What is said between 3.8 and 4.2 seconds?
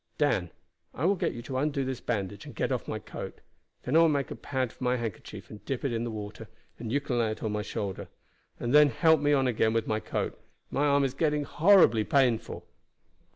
then I will